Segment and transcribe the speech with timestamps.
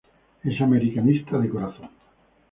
[0.41, 1.91] Es americanista de corazón.